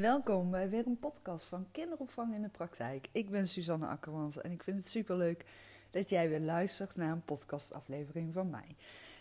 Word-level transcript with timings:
Welkom 0.00 0.50
bij 0.50 0.68
weer 0.68 0.86
een 0.86 0.98
podcast 0.98 1.44
van 1.44 1.66
Kinderopvang 1.72 2.34
in 2.34 2.42
de 2.42 2.48
Praktijk. 2.48 3.08
Ik 3.12 3.30
ben 3.30 3.48
Suzanne 3.48 3.86
Akkermans 3.86 4.40
en 4.40 4.52
ik 4.52 4.62
vind 4.62 4.78
het 4.78 4.90
superleuk 4.90 5.44
dat 5.90 6.10
jij 6.10 6.28
weer 6.28 6.40
luistert 6.40 6.96
naar 6.96 7.12
een 7.12 7.24
podcastaflevering 7.24 8.32
van 8.32 8.50
mij. 8.50 8.76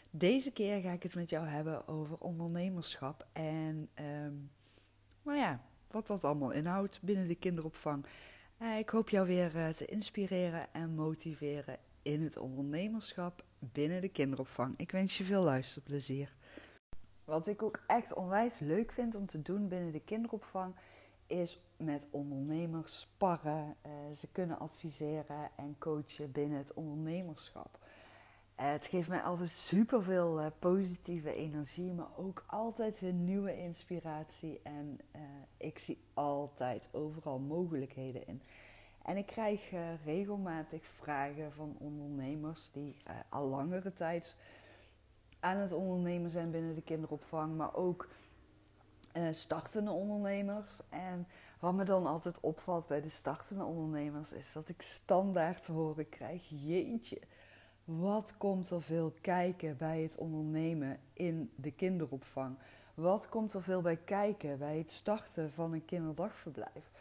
Deze 0.09 0.51
keer 0.51 0.81
ga 0.81 0.91
ik 0.91 1.03
het 1.03 1.15
met 1.15 1.29
jou 1.29 1.47
hebben 1.47 1.87
over 1.87 2.17
ondernemerschap 2.17 3.27
en 3.31 3.89
um, 4.25 4.49
nou 5.21 5.37
ja, 5.37 5.61
wat 5.91 6.07
dat 6.07 6.23
allemaal 6.23 6.51
inhoudt 6.51 7.01
binnen 7.01 7.27
de 7.27 7.35
kinderopvang. 7.35 8.05
Uh, 8.61 8.77
ik 8.77 8.89
hoop 8.89 9.09
jou 9.09 9.27
weer 9.27 9.55
uh, 9.55 9.69
te 9.69 9.85
inspireren 9.85 10.73
en 10.73 10.95
motiveren 10.95 11.77
in 12.01 12.23
het 12.23 12.37
ondernemerschap 12.37 13.43
binnen 13.59 14.01
de 14.01 14.09
kinderopvang. 14.09 14.73
Ik 14.77 14.91
wens 14.91 15.17
je 15.17 15.23
veel 15.23 15.43
luisterplezier. 15.43 16.35
Wat 17.27 17.47
ik 17.47 17.63
ook 17.63 17.79
echt 17.87 18.13
onwijs 18.13 18.59
leuk 18.59 18.91
vind 18.91 19.15
om 19.15 19.25
te 19.25 19.41
doen 19.41 19.67
binnen 19.67 19.91
de 19.91 19.99
kinderopvang, 19.99 20.75
is 21.25 21.61
met 21.77 22.07
ondernemers 22.11 22.99
sparren. 22.99 23.75
Uh, 23.85 23.91
ze 24.15 24.27
kunnen 24.31 24.59
adviseren 24.59 25.49
en 25.55 25.75
coachen 25.79 26.31
binnen 26.31 26.57
het 26.57 26.73
ondernemerschap. 26.73 27.79
Uh, 28.59 28.71
het 28.71 28.87
geeft 28.87 29.09
mij 29.09 29.21
altijd 29.21 29.49
super 29.49 30.03
veel 30.03 30.41
uh, 30.41 30.47
positieve 30.59 31.33
energie, 31.33 31.93
maar 31.93 32.17
ook 32.17 32.43
altijd 32.47 32.99
weer 32.99 33.13
nieuwe 33.13 33.57
inspiratie. 33.57 34.59
En 34.63 34.99
ik 35.57 35.79
zie 35.79 36.01
altijd 36.13 36.89
overal 36.91 37.39
mogelijkheden 37.39 38.27
in. 38.27 38.41
En 39.01 39.17
ik 39.17 39.25
krijg 39.25 39.71
regelmatig 40.03 40.85
vragen 40.85 41.53
van 41.53 41.75
ondernemers 41.79 42.69
die 42.71 42.97
al 43.29 43.47
langere 43.47 43.93
tijd 43.93 44.35
aan 45.47 45.57
het 45.57 45.71
ondernemen 45.71 46.31
zijn 46.31 46.51
binnen 46.51 46.75
de 46.75 46.81
kinderopvang, 46.81 47.55
maar 47.55 47.75
ook 47.75 48.07
uh, 49.17 49.27
startende 49.31 49.91
ondernemers. 49.91 50.79
En 50.89 51.27
wat 51.59 51.73
me 51.73 51.83
dan 51.83 52.05
altijd 52.05 52.39
opvalt 52.39 52.87
bij 52.87 53.01
de 53.01 53.09
startende 53.09 53.63
ondernemers 53.63 54.31
is 54.31 54.51
dat 54.53 54.69
ik 54.69 54.81
standaard 54.81 55.63
te 55.63 55.71
horen 55.71 56.09
krijg: 56.09 56.43
jeetje, 56.49 57.19
wat 57.83 58.37
komt 58.37 58.69
er 58.69 58.81
veel 58.81 59.13
kijken 59.21 59.77
bij 59.77 60.01
het 60.01 60.17
ondernemen 60.17 60.99
in 61.13 61.51
de 61.55 61.71
kinderopvang? 61.71 62.57
Wat 62.93 63.29
komt 63.29 63.53
er 63.53 63.63
veel 63.63 63.81
bij 63.81 63.97
kijken 63.97 64.57
bij 64.57 64.77
het 64.77 64.91
starten 64.91 65.51
van 65.51 65.73
een 65.73 65.85
kinderdagverblijf? 65.85 66.91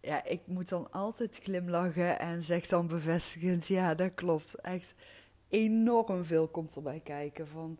Ja, 0.00 0.24
ik 0.24 0.46
moet 0.46 0.68
dan 0.68 0.90
altijd 0.92 1.38
glimlachen 1.42 2.18
en 2.18 2.42
zeg 2.42 2.66
dan 2.66 2.86
bevestigend: 2.86 3.66
ja, 3.66 3.94
dat 3.94 4.14
klopt. 4.14 4.54
Echt 4.54 4.94
enorm 5.48 6.24
veel 6.24 6.48
komt 6.48 6.76
erbij 6.76 7.00
kijken. 7.00 7.48
Van 7.48 7.78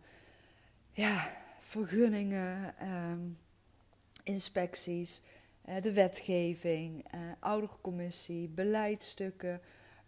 ja, 0.91 1.37
vergunningen, 1.59 2.77
ehm, 2.77 3.19
inspecties, 4.23 5.21
uh, 5.69 5.81
de 5.81 5.93
wetgeving, 5.93 7.05
uh, 7.15 7.21
oudercommissie, 7.39 8.47
beleidstukken, 8.47 9.61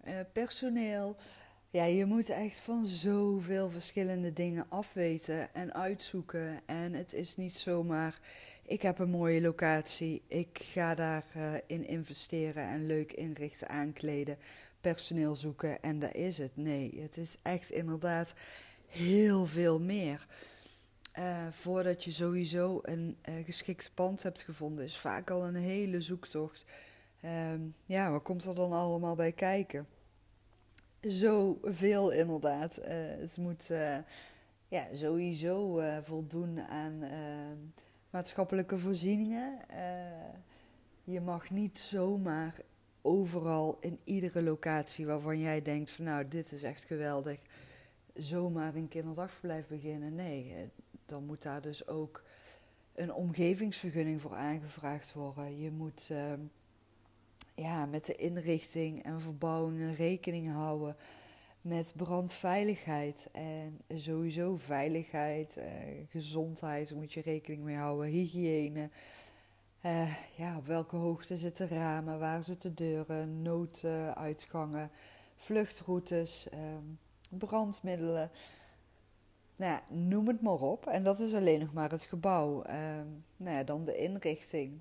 uh, 0.08 0.14
personeel. 0.34 1.16
Ja, 1.70 1.84
je 1.84 2.06
moet 2.06 2.30
echt 2.30 2.60
van 2.60 2.86
zoveel 2.86 3.70
verschillende 3.70 4.34
dingen 4.34 4.66
afweten 4.70 5.54
en 5.54 5.74
uitzoeken. 5.74 6.60
En 6.66 6.94
het 6.94 7.14
is 7.14 7.38
niet 7.38 7.58
zomaar, 7.58 8.20
ik 8.66 8.82
heb 8.82 9.00
een 9.00 9.10
mooie 9.10 9.42
locatie, 9.42 10.22
ik 10.28 10.60
ga 10.62 10.96
daarin 10.96 11.62
in 11.68 11.88
investeren 11.88 12.64
en 12.64 12.86
leuk 12.86 13.12
inrichten, 13.12 13.70
aankleden 13.70 14.38
personeel 14.82 15.36
zoeken 15.36 15.82
en 15.82 16.00
dat 16.00 16.14
is 16.14 16.38
het. 16.38 16.58
Nee, 16.58 17.02
het 17.02 17.18
is 17.18 17.38
echt 17.42 17.72
inderdaad 17.72 18.34
heel 18.88 19.46
veel 19.46 19.80
meer. 19.80 20.28
Uh, 21.20 21.48
voordat 21.52 22.04
je 22.04 22.12
sowieso 22.12 22.80
een 22.82 23.18
uh, 23.30 23.46
geschikt 23.46 23.92
pand 23.94 24.24
hebt 24.24 24.42
gevonden, 24.42 24.86
is 24.86 24.98
vaak 24.98 25.30
al 25.30 25.46
een 25.46 25.56
hele 25.56 26.02
zoektocht. 26.02 26.66
Uh, 27.22 27.52
ja, 27.86 28.12
wat 28.12 28.24
komt 28.24 28.46
er 28.46 28.56
dan 28.56 28.72
allemaal 28.72 29.16
bij 29.16 29.32
kijken? 29.32 29.88
Zoveel 31.02 32.12
inderdaad. 32.12 32.80
Uh, 32.80 32.86
het 33.20 33.38
moet 33.38 33.68
ja, 34.68 34.88
sowieso 34.94 35.82
voldoen 36.04 36.62
aan 36.62 37.04
maatschappelijke 38.10 38.78
voorzieningen. 38.78 39.60
je 41.04 41.22
mag 41.22 41.50
niet 41.50 41.80
zomaar 41.80 42.56
overal 43.02 43.78
in 43.80 44.00
iedere 44.04 44.42
locatie 44.44 45.06
waarvan 45.06 45.40
jij 45.40 45.62
denkt 45.62 45.92
van 45.92 46.06
nou 46.06 46.28
dit 46.28 46.52
is 46.52 46.64
echt 46.64 46.84
geweldig, 46.84 47.40
zomaar 48.14 48.76
een 48.76 48.88
kinderdagverblijf 48.88 49.68
beginnen. 49.68 50.16
Nee, 50.16 50.54
eh, 50.54 50.62
dan 51.06 51.26
moet 51.26 51.42
daar 51.42 51.62
dus 51.62 51.88
ook 51.88 52.24
een 52.96 53.14
omgevingsvergunning 53.14 54.22
voor 54.22 54.36
aangevraagd 54.36 55.14
worden. 55.14 55.60
Je 55.60 55.72
moet 55.72 56.10
uh, 56.12 56.34
ja, 57.56 57.86
met 57.86 58.06
de 58.06 58.16
inrichting 58.16 59.04
en 59.04 59.22
verbouwingen 59.22 59.96
rekening 59.96 60.52
houden 60.52 60.96
met 61.62 61.94
brandveiligheid 61.96 63.30
en 63.32 63.80
sowieso 63.96 64.56
veiligheid, 64.56 65.58
uh, 65.58 65.66
gezondheid, 66.10 66.96
moet 66.96 67.14
je 67.14 67.22
rekening 67.22 67.64
mee 67.64 67.76
houden, 67.76 68.10
hygiëne. 68.10 68.90
Uh, 69.86 70.14
ja, 70.36 70.58
op 70.58 70.66
welke 70.66 70.96
hoogte 70.96 71.38
zitten 71.38 71.68
ramen, 71.68 72.20
waar 72.20 72.44
zitten 72.44 72.76
deuren, 72.76 73.42
nooduitgangen, 73.42 74.92
vluchtroutes, 75.36 76.48
um, 76.54 77.00
brandmiddelen. 77.30 78.32
Nou 79.56 79.72
ja, 79.72 79.96
noem 79.96 80.28
het 80.28 80.42
maar 80.42 80.62
op. 80.62 80.88
En 80.88 81.04
dat 81.04 81.20
is 81.20 81.34
alleen 81.34 81.60
nog 81.60 81.74
maar 81.74 81.92
het 81.92 82.04
gebouw. 82.04 82.58
Um, 82.58 83.24
nou 83.38 83.58
ja, 83.58 83.64
dan 83.64 83.86
de 83.86 83.98
inrichting. 83.98 84.80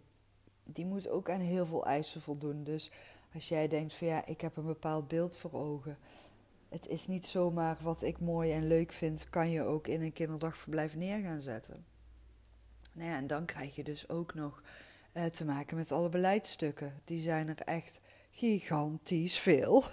Die 0.65 0.87
moet 0.87 1.09
ook 1.09 1.31
aan 1.31 1.41
heel 1.41 1.67
veel 1.67 1.87
eisen 1.87 2.21
voldoen. 2.21 2.65
Dus 2.65 2.91
als 3.35 3.49
jij 3.49 3.69
denkt 3.69 3.95
van 3.95 4.07
ja, 4.07 4.27
ik 4.27 4.41
heb 4.41 4.57
een 4.57 4.67
bepaald 4.67 5.09
beeld 5.09 5.37
voor 5.37 5.53
ogen. 5.53 5.99
Het 6.69 6.89
is 6.89 7.07
niet 7.07 7.27
zomaar 7.27 7.77
wat 7.81 8.03
ik 8.03 8.21
mooi 8.21 8.53
en 8.53 8.67
leuk 8.67 8.93
vind, 8.93 9.31
kan 9.31 9.51
je 9.51 9.63
ook 9.63 9.87
in 9.87 10.03
een 10.03 10.13
kinderdagverblijf 10.13 10.97
neer 10.97 11.21
gaan 11.21 11.41
zetten. 11.41 11.85
Nou 12.93 13.11
ja, 13.11 13.17
en 13.17 13.27
dan 13.27 13.45
krijg 13.45 13.75
je 13.75 13.85
dus 13.85 14.09
ook 14.09 14.35
nog 14.35 14.63
uh, 15.13 15.25
te 15.25 15.45
maken 15.45 15.77
met 15.77 15.93
alle 15.93 16.09
beleidsstukken. 16.09 17.01
Die 17.05 17.21
zijn 17.21 17.49
er 17.49 17.61
echt 17.65 18.01
gigantisch 18.31 19.39
veel. 19.39 19.85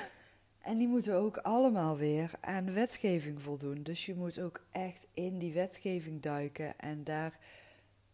en 0.68 0.78
die 0.78 0.88
moeten 0.88 1.14
ook 1.14 1.36
allemaal 1.36 1.96
weer 1.96 2.30
aan 2.40 2.72
wetgeving 2.72 3.42
voldoen. 3.42 3.82
Dus 3.82 4.06
je 4.06 4.14
moet 4.14 4.40
ook 4.40 4.64
echt 4.70 5.06
in 5.14 5.38
die 5.38 5.52
wetgeving 5.52 6.22
duiken 6.22 6.78
en 6.78 7.04
daar 7.04 7.38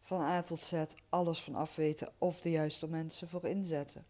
van 0.02 0.20
A 0.20 0.42
tot 0.42 0.60
Z 0.60 0.74
alles 1.08 1.42
van 1.42 1.54
afweten 1.54 2.08
of 2.18 2.40
de 2.40 2.50
juiste 2.50 2.88
mensen 2.88 3.28
voor 3.28 3.44
inzetten. 3.44 4.04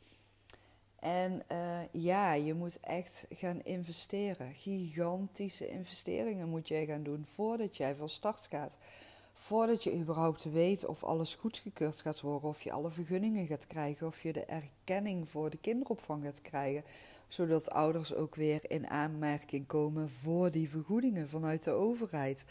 En 0.99 1.43
uh, 1.53 1.81
ja, 1.91 2.33
je 2.33 2.55
moet 2.55 2.81
echt 2.81 3.27
gaan 3.31 3.63
investeren. 3.63 4.55
Gigantische 4.55 5.69
investeringen 5.69 6.49
moet 6.49 6.69
jij 6.69 6.87
gaan 6.87 7.03
doen 7.03 7.27
voordat 7.35 7.77
jij 7.77 7.95
van 7.95 8.09
start 8.09 8.47
gaat 8.51 8.79
voordat 9.41 9.85
je 9.85 9.99
überhaupt 9.99 10.45
weet 10.45 10.87
of 10.87 11.05
alles 11.05 11.35
goedgekeurd 11.35 12.01
gaat 12.01 12.21
worden, 12.21 12.49
of 12.49 12.63
je 12.63 12.73
alle 12.73 12.91
vergunningen 12.91 13.47
gaat 13.47 13.67
krijgen, 13.67 14.07
of 14.07 14.23
je 14.23 14.33
de 14.33 14.45
erkenning 14.45 15.29
voor 15.29 15.51
de 15.51 15.59
kinderopvang 15.59 16.25
gaat 16.25 16.43
krijgen, 16.43 16.85
zodat 17.29 17.71
ouders 17.71 18.15
ook 18.15 18.35
weer 18.35 18.71
in 18.71 18.89
aanmerking 18.89 19.67
komen 19.67 20.11
voor 20.11 20.51
die 20.51 20.69
vergoedingen 20.69 21.29
vanuit 21.29 21.65
de 21.65 21.71
overheid. 21.71 22.45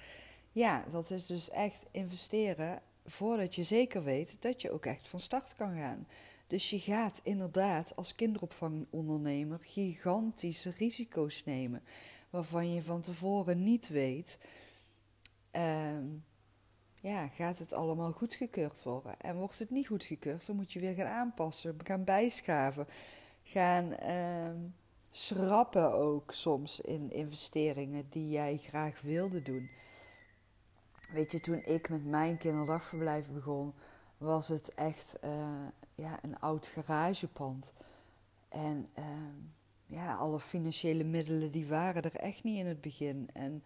Ja, 0.52 0.86
dat 0.92 1.12
is 1.12 1.26
dus 1.26 1.50
echt 1.50 1.86
investeren 1.92 2.82
voordat 3.06 3.56
je 3.56 3.64
zeker 3.64 4.04
weet 4.04 4.38
dat 4.40 4.62
je 4.62 4.72
ook 4.72 4.86
echt 4.86 5.08
van 5.08 5.20
start 5.20 5.54
kan 5.56 5.76
gaan. 5.76 6.08
Dus 6.48 6.70
je 6.70 6.80
gaat 6.80 7.20
inderdaad 7.24 7.96
als 7.96 8.16
kinderopvangondernemer 8.16 9.60
gigantische 9.62 10.74
risico's 10.78 11.44
nemen, 11.46 11.84
waarvan 12.30 12.74
je 12.74 12.84
van 12.84 13.02
tevoren 13.02 13.64
niet 13.64 13.88
weet. 13.88 14.40
Uh, 15.56 15.98
ja, 17.08 17.28
gaat 17.28 17.60
het 17.60 17.74
allemaal 17.74 18.12
goedgekeurd 18.12 18.84
worden? 18.84 19.20
En 19.20 19.36
wordt 19.36 19.60
het 19.60 19.70
niet 19.70 19.88
goedgekeurd, 19.88 20.46
dan 20.46 20.56
moet 20.56 20.74
je 20.74 20.80
weer 20.80 20.94
gaan 20.94 21.08
aanpassen, 21.08 21.78
gaan 21.84 22.04
bijschaven, 22.04 22.88
gaan 23.44 23.96
uh, 24.04 24.70
schrappen 25.12 25.94
ook 25.94 26.32
soms 26.32 26.80
in 26.80 27.12
investeringen 27.12 28.06
die 28.10 28.30
jij 28.30 28.58
graag 28.58 29.02
wilde 29.02 29.42
doen. 29.42 29.70
Weet 31.12 31.32
je, 31.32 31.40
toen 31.40 31.62
ik 31.66 31.90
met 31.90 32.06
mijn 32.06 32.38
kinderdagverblijf 32.38 33.28
begon, 33.32 33.74
was 34.18 34.48
het 34.48 34.74
echt 34.74 35.18
uh, 35.24 35.32
ja, 35.96 36.20
een 36.22 36.40
oud 36.40 36.68
garagepand. 36.68 37.74
En 38.50 38.90
uh, 39.00 39.06
ja, 39.86 40.16
alle 40.16 40.40
financiële 40.40 41.04
middelen 41.04 41.52
die 41.52 41.68
waren 41.68 42.04
er 42.04 42.16
echt 42.16 42.44
niet 42.44 42.58
in 42.58 42.66
het 42.66 42.82
begin. 42.82 43.30
En 43.34 43.64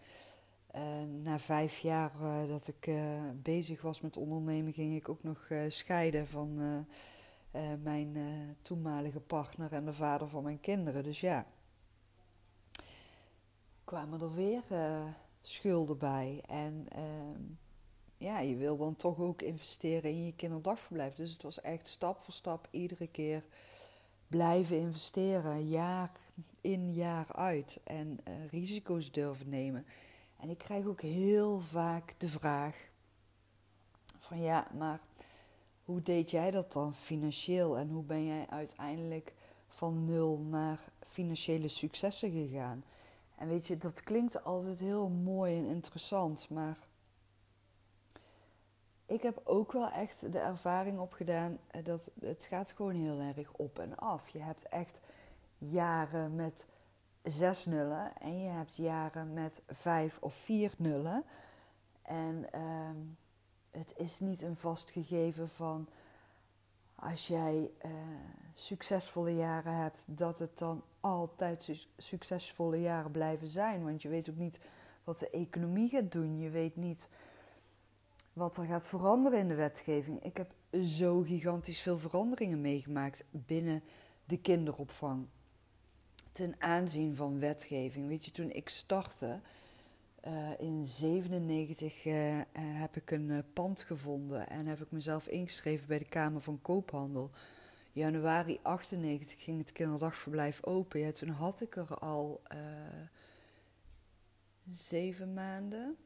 uh, 0.75 0.81
na 1.23 1.39
vijf 1.39 1.77
jaar 1.77 2.11
uh, 2.21 2.47
dat 2.47 2.67
ik 2.67 2.87
uh, 2.87 3.21
bezig 3.35 3.81
was 3.81 4.01
met 4.01 4.17
ondernemen, 4.17 4.73
ging 4.73 4.95
ik 4.95 5.09
ook 5.09 5.23
nog 5.23 5.47
scheiden 5.67 6.27
van 6.27 6.85
mijn 7.83 8.17
toenmalige 8.61 9.19
partner 9.19 9.73
en 9.73 9.85
de 9.85 9.93
vader 9.93 10.27
van 10.27 10.43
mijn 10.43 10.59
kinderen. 10.59 11.03
Dus 11.03 11.19
ja, 11.19 11.45
kwamen 13.83 14.21
er 14.21 14.33
weer 14.33 14.63
schulden 15.41 15.97
bij. 15.97 16.43
En 16.47 16.85
ehm, 16.89 17.41
ja, 18.17 18.39
je 18.39 18.55
wil 18.55 18.77
dan 18.77 18.95
toch 18.95 19.19
ook 19.19 19.41
investeren 19.41 20.11
in 20.11 20.25
je 20.25 20.35
kinderdagverblijf. 20.35 21.15
Dus 21.15 21.31
het 21.31 21.43
was 21.43 21.61
echt 21.61 21.87
stap 21.87 22.21
voor 22.21 22.33
stap 22.33 22.67
iedere 22.71 23.07
keer 23.07 23.43
blijven 24.27 24.77
investeren, 24.77 25.69
jaar 25.69 26.11
in 26.61 26.93
jaar 26.93 27.31
uit 27.31 27.79
en 27.83 28.19
risico's 28.49 29.11
durven 29.11 29.49
nemen. 29.49 29.85
En 30.41 30.49
ik 30.49 30.57
krijg 30.57 30.85
ook 30.85 31.01
heel 31.01 31.59
vaak 31.59 32.15
de 32.17 32.29
vraag 32.29 32.89
van 34.17 34.41
ja, 34.41 34.67
maar 34.77 34.99
hoe 35.83 36.01
deed 36.01 36.31
jij 36.31 36.51
dat 36.51 36.71
dan 36.71 36.93
financieel 36.93 37.77
en 37.77 37.89
hoe 37.89 38.03
ben 38.03 38.25
jij 38.25 38.45
uiteindelijk 38.49 39.33
van 39.67 40.05
nul 40.05 40.37
naar 40.39 40.79
financiële 40.99 41.67
successen 41.67 42.31
gegaan? 42.31 42.83
En 43.35 43.47
weet 43.47 43.67
je, 43.67 43.77
dat 43.77 44.03
klinkt 44.03 44.43
altijd 44.43 44.79
heel 44.79 45.09
mooi 45.09 45.57
en 45.57 45.65
interessant, 45.65 46.49
maar 46.49 46.77
ik 49.05 49.21
heb 49.21 49.41
ook 49.43 49.71
wel 49.71 49.89
echt 49.89 50.31
de 50.31 50.39
ervaring 50.39 50.99
opgedaan 50.99 51.57
eh, 51.67 51.83
dat 51.83 52.11
het 52.19 52.45
gaat 52.45 52.71
gewoon 52.71 52.95
heel 52.95 53.19
erg 53.19 53.51
op 53.51 53.79
en 53.79 53.97
af. 53.97 54.29
Je 54.29 54.39
hebt 54.39 54.67
echt 54.67 54.99
jaren 55.57 56.35
met 56.35 56.65
zes 57.23 57.65
nullen 57.65 58.17
en 58.17 58.39
je 58.39 58.49
hebt 58.49 58.75
jaren 58.75 59.33
met 59.33 59.61
vijf 59.67 60.17
of 60.21 60.33
vier 60.33 60.73
nullen. 60.77 61.23
En 62.01 62.45
uh, 62.55 62.89
het 63.71 63.93
is 63.97 64.19
niet 64.19 64.41
een 64.41 64.55
vast 64.55 64.91
gegeven 64.91 65.49
van 65.49 65.87
als 66.95 67.27
jij 67.27 67.71
uh, 67.85 67.91
succesvolle 68.53 69.35
jaren 69.35 69.75
hebt, 69.75 70.03
dat 70.07 70.39
het 70.39 70.57
dan 70.57 70.83
altijd 70.99 71.63
su 71.63 71.77
succesvolle 71.97 72.81
jaren 72.81 73.11
blijven 73.11 73.47
zijn. 73.47 73.83
Want 73.83 74.01
je 74.01 74.09
weet 74.09 74.29
ook 74.29 74.35
niet 74.35 74.59
wat 75.03 75.19
de 75.19 75.29
economie 75.29 75.89
gaat 75.89 76.11
doen. 76.11 76.39
Je 76.39 76.49
weet 76.49 76.75
niet 76.75 77.07
wat 78.33 78.57
er 78.57 78.65
gaat 78.65 78.85
veranderen 78.85 79.39
in 79.39 79.47
de 79.47 79.55
wetgeving. 79.55 80.23
Ik 80.23 80.37
heb 80.37 80.51
zo 80.83 81.21
gigantisch 81.21 81.81
veel 81.81 81.97
veranderingen 81.97 82.61
meegemaakt 82.61 83.23
binnen 83.31 83.83
de 84.25 84.37
kinderopvang. 84.37 85.27
Ten 86.31 86.55
aanzien 86.57 87.15
van 87.15 87.39
wetgeving. 87.39 88.07
Weet 88.07 88.25
je, 88.25 88.31
toen 88.31 88.51
ik 88.51 88.69
startte 88.69 89.39
uh, 90.27 90.49
in 90.57 90.85
97 90.85 92.05
uh, 92.05 92.37
uh, 92.37 92.43
heb 92.53 92.95
ik 92.95 93.11
een 93.11 93.31
eh, 93.31 93.37
pand 93.53 93.81
gevonden 93.81 94.49
en 94.49 94.65
heb 94.65 94.81
ik 94.81 94.91
mezelf 94.91 95.27
ingeschreven 95.27 95.87
bij 95.87 95.97
de 95.97 96.05
Kamer 96.05 96.41
van 96.41 96.61
Koophandel. 96.61 97.31
Januari 97.91 98.59
98 98.61 99.43
ging 99.43 99.57
het 99.57 99.71
kinderdagverblijf 99.71 100.63
open. 100.65 100.99
Ja, 100.99 101.11
toen 101.11 101.29
had 101.29 101.61
ik 101.61 101.75
er 101.75 101.97
al 101.97 102.41
eh, 102.43 102.57
zeven 104.69 105.33
maanden 105.33 105.97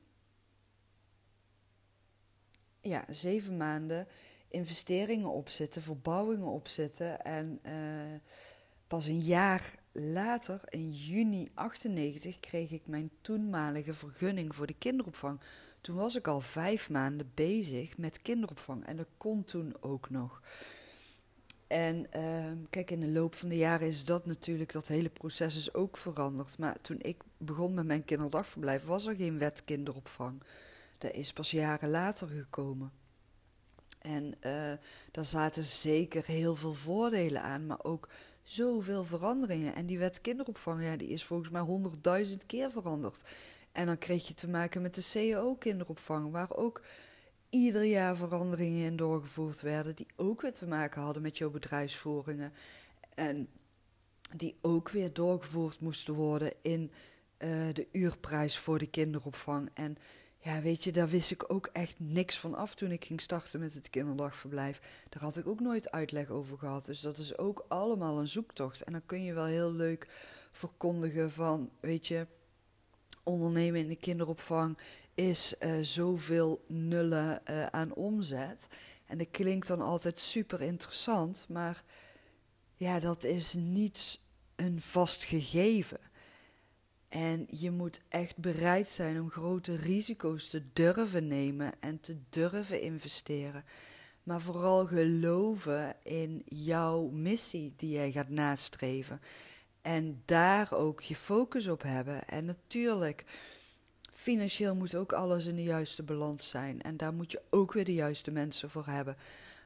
ja, 2.82 3.06
zeven 3.10 3.58
maanden 3.58 4.08
investeringen 4.48 5.30
opzetten, 5.30 5.82
verbouwingen 5.82 6.48
opzetten. 6.48 7.22
En 7.22 7.62
pas 8.88 9.06
een 9.06 9.20
jaar 9.20 9.76
later, 9.96 10.62
in 10.70 10.92
juni 10.92 11.50
98, 11.54 12.40
kreeg 12.40 12.72
ik 12.72 12.88
mijn 12.88 13.12
toenmalige 13.22 13.94
vergunning 13.94 14.56
voor 14.56 14.68
de 14.68 14.76
kinderopvang. 14.78 15.40
Toen 15.82 15.96
was 15.96 16.16
ik 16.16 16.28
al 16.28 16.42
vijf 16.42 16.90
maanden 16.90 17.32
bezig 17.34 17.98
met 17.98 18.22
kinderopvang 18.22 18.86
en 18.86 18.96
dat 18.96 19.08
kon 19.18 19.44
toen 19.44 19.76
ook 19.80 20.10
nog. 20.10 20.42
En 21.68 22.08
uh, 22.16 22.52
kijk, 22.70 22.92
in 22.92 23.00
de 23.00 23.08
loop 23.08 23.36
van 23.36 23.50
de 23.50 23.58
jaren 23.58 23.88
is 23.88 24.06
dat 24.06 24.26
natuurlijk, 24.26 24.72
dat 24.72 24.88
hele 24.88 25.10
proces 25.10 25.58
is 25.58 25.74
ook 25.74 25.98
veranderd. 25.98 26.58
Maar 26.58 26.82
toen 26.82 26.98
ik 27.02 27.24
begon 27.38 27.74
met 27.74 27.86
mijn 27.86 28.06
kinderdagverblijf, 28.06 28.84
was 28.84 29.06
er 29.06 29.16
geen 29.16 29.40
wet 29.40 29.64
kinderopvang. 29.64 30.44
Dat 30.98 31.14
is 31.14 31.34
pas 31.34 31.52
jaren 31.52 31.90
later 31.90 32.28
gekomen. 32.28 32.92
En 34.00 34.26
uh, 34.26 34.74
daar 35.12 35.26
zaten 35.26 35.64
zeker 35.64 36.26
heel 36.26 36.56
veel 36.56 36.74
voordelen 36.74 37.42
aan, 37.42 37.66
maar 37.66 37.84
ook 37.84 38.10
zoveel 38.46 39.04
veranderingen. 39.04 39.76
En 39.76 39.86
die 39.86 40.00
wet 40.00 40.22
kinderopvang, 40.22 40.84
ja, 40.84 40.98
die 40.98 41.08
is 41.08 41.24
volgens 41.24 41.50
mij 41.50 41.62
honderdduizend 41.62 42.46
keer 42.46 42.72
veranderd. 42.72 43.22
En 43.72 43.86
dan 43.86 43.98
kreeg 43.98 44.28
je 44.28 44.34
te 44.34 44.48
maken 44.48 44.82
met 44.82 44.96
de 44.96 45.10
CAO-kinderopvang, 45.12 46.32
waar 46.32 46.56
ook 46.56 46.82
ieder 47.50 47.84
jaar 47.84 48.16
veranderingen 48.16 48.86
in 48.86 48.96
doorgevoerd 48.96 49.62
werden, 49.62 49.96
die 49.96 50.08
ook 50.16 50.42
weer 50.42 50.54
te 50.54 50.68
maken 50.68 51.02
hadden 51.02 51.22
met 51.22 51.38
jouw 51.38 51.50
bedrijfsvoeringen. 51.50 52.54
En 53.14 53.48
die 54.36 54.56
ook 54.62 54.90
weer 54.90 55.14
doorgevoerd 55.14 55.80
moesten 55.80 56.14
worden 56.14 56.54
in 56.62 56.92
uh, 57.38 57.50
de 57.74 57.88
uurprijs 57.92 58.58
voor 58.58 58.80
de 58.80 58.90
kinderopvang. 58.90 59.70
En 59.74 59.98
ja, 60.46 60.62
weet 60.62 60.84
je, 60.84 60.92
daar 60.92 61.10
wist 61.10 61.32
ik 61.32 61.52
ook 61.54 61.70
echt 61.74 61.96
niks 61.98 62.40
van 62.40 62.56
af 62.56 62.76
toen 62.76 62.92
ik 62.92 63.06
ging 63.06 63.22
starten 63.22 63.60
met 63.60 63.74
het 63.74 63.90
kinderdagverblijf. 63.90 64.82
Daar 65.10 65.22
had 65.22 65.38
ik 65.38 65.48
ook 65.48 65.60
nooit 65.60 65.92
uitleg 65.92 66.30
over 66.30 66.58
gehad. 66.58 66.86
Dus 66.86 67.00
dat 67.00 67.18
is 67.18 67.38
ook 67.38 67.66
allemaal 67.68 68.20
een 68.20 68.28
zoektocht. 68.28 68.82
En 68.82 68.92
dan 68.92 69.06
kun 69.06 69.24
je 69.24 69.34
wel 69.34 69.46
heel 69.46 69.72
leuk 69.72 70.08
verkondigen 70.52 71.32
van, 71.32 71.70
weet 71.80 72.08
je, 72.08 72.28
ondernemen 73.24 73.80
in 73.80 73.88
de 73.88 73.96
kinderopvang 73.96 74.78
is 75.14 75.56
uh, 75.60 75.78
zoveel 75.82 76.62
nullen 76.68 77.42
uh, 77.50 77.66
aan 77.66 77.94
omzet. 77.94 78.68
En 79.06 79.18
dat 79.18 79.32
klinkt 79.32 79.68
dan 79.68 79.82
altijd 79.82 80.20
super 80.20 80.62
interessant, 80.62 81.46
maar 81.50 81.84
ja, 82.76 83.00
dat 83.00 83.24
is 83.24 83.54
niet 83.54 84.20
een 84.56 84.82
vast 84.82 85.24
gegeven. 85.24 86.00
En 87.16 87.48
je 87.50 87.72
moet 87.72 88.02
echt 88.10 88.38
bereid 88.38 88.90
zijn 88.90 89.22
om 89.22 89.30
grote 89.30 89.76
risico's 89.76 90.50
te 90.50 90.62
durven 90.74 91.28
nemen 91.28 91.74
en 91.80 92.00
te 92.00 92.18
durven 92.30 92.82
investeren. 92.82 93.64
Maar 94.24 94.42
vooral 94.42 94.86
geloven 94.86 95.96
in 96.04 96.42
jouw 96.46 97.08
missie 97.08 97.74
die 97.78 97.90
jij 97.90 98.12
gaat 98.12 98.30
nastreven. 98.30 99.22
En 99.82 100.22
daar 100.26 100.74
ook 100.74 101.02
je 101.02 101.16
focus 101.16 101.68
op 101.68 101.82
hebben. 101.82 102.28
En 102.28 102.46
natuurlijk, 102.46 103.26
financieel 104.12 104.76
moet 104.76 104.96
ook 104.96 105.14
alles 105.14 105.46
in 105.46 105.56
de 105.56 105.64
juiste 105.64 106.04
balans 106.04 106.50
zijn. 106.50 106.82
En 106.82 106.98
daar 106.98 107.14
moet 107.14 107.32
je 107.32 107.42
ook 107.50 107.74
weer 107.74 107.86
de 107.86 107.94
juiste 107.94 108.32
mensen 108.32 108.70
voor 108.70 108.88
hebben. 108.88 109.18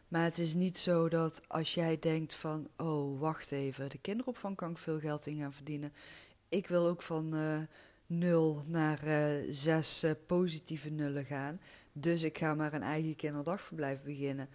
Maar 0.07 0.23
het 0.23 0.37
is 0.37 0.53
niet 0.53 0.79
zo 0.79 1.09
dat 1.09 1.41
als 1.47 1.73
jij 1.73 1.99
denkt 1.99 2.33
van, 2.33 2.67
oh 2.77 3.19
wacht 3.19 3.51
even, 3.51 3.89
de 3.89 3.97
kinderopvang 3.97 4.55
kan 4.55 4.71
ik 4.71 4.77
veel 4.77 4.99
geld 4.99 5.25
in 5.25 5.37
gaan 5.37 5.53
verdienen 5.53 5.93
ik 6.49 6.67
wil 6.67 6.87
ook 6.87 7.01
van 7.01 7.35
uh, 7.35 7.59
nul 8.05 8.63
naar 8.67 9.07
uh, 9.07 9.47
zes 9.49 10.03
uh, 10.03 10.11
positieve 10.25 10.89
nullen 10.89 11.25
gaan. 11.25 11.59
Dus 11.91 12.23
ik 12.23 12.37
ga 12.37 12.55
maar 12.55 12.73
een 12.73 12.83
eigen 12.83 13.15
kinderdagverblijf 13.15 14.01
beginnen. 14.03 14.49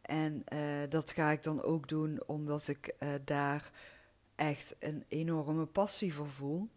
En 0.00 0.44
dat 0.88 1.12
ga 1.12 1.30
ik 1.30 1.42
dan 1.42 1.62
ook 1.62 1.88
doen 1.88 2.22
omdat 2.26 2.68
ik 2.68 2.94
daar 3.24 3.70
echt 4.34 4.76
een 4.78 5.04
enorme 5.08 5.66
passie 5.66 6.14
voor 6.14 6.30
voel. 6.30 6.68